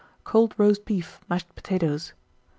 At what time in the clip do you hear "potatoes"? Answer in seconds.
1.53-2.13